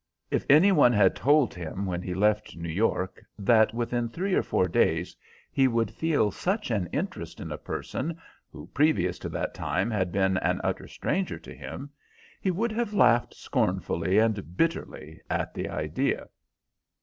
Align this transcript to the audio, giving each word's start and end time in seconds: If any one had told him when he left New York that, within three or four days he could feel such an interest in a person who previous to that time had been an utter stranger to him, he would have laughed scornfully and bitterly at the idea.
If 0.31 0.47
any 0.49 0.71
one 0.71 0.93
had 0.93 1.15
told 1.15 1.53
him 1.53 1.85
when 1.85 2.01
he 2.01 2.15
left 2.15 2.55
New 2.55 2.67
York 2.71 3.23
that, 3.37 3.71
within 3.71 4.09
three 4.09 4.33
or 4.33 4.41
four 4.41 4.67
days 4.67 5.15
he 5.51 5.67
could 5.67 5.91
feel 5.91 6.31
such 6.31 6.71
an 6.71 6.87
interest 6.91 7.39
in 7.39 7.51
a 7.51 7.57
person 7.59 8.17
who 8.51 8.65
previous 8.73 9.19
to 9.19 9.29
that 9.29 9.53
time 9.53 9.91
had 9.91 10.11
been 10.11 10.37
an 10.37 10.59
utter 10.63 10.87
stranger 10.87 11.37
to 11.37 11.53
him, 11.53 11.91
he 12.41 12.49
would 12.49 12.71
have 12.71 12.95
laughed 12.95 13.35
scornfully 13.35 14.17
and 14.17 14.57
bitterly 14.57 15.21
at 15.29 15.53
the 15.53 15.69
idea. 15.69 16.29